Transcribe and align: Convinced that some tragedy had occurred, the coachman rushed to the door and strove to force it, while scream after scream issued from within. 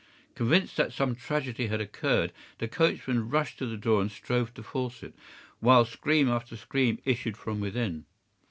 Convinced 0.33 0.77
that 0.77 0.91
some 0.91 1.13
tragedy 1.15 1.67
had 1.67 1.79
occurred, 1.79 2.33
the 2.57 2.67
coachman 2.67 3.29
rushed 3.29 3.59
to 3.59 3.67
the 3.67 3.77
door 3.77 4.01
and 4.01 4.11
strove 4.11 4.51
to 4.55 4.63
force 4.63 5.03
it, 5.03 5.13
while 5.59 5.85
scream 5.85 6.27
after 6.27 6.57
scream 6.57 6.97
issued 7.05 7.37
from 7.37 7.59
within. 7.59 8.05